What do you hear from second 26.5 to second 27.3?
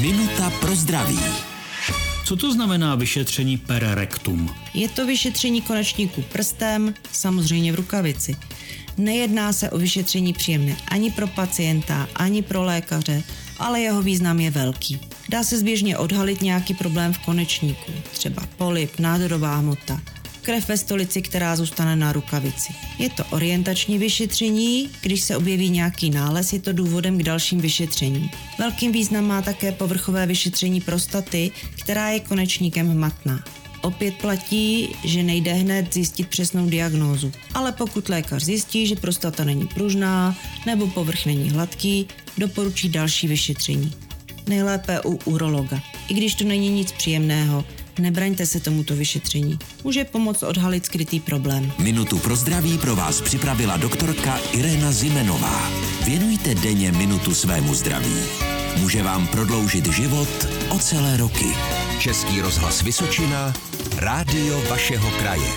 je to důvodem k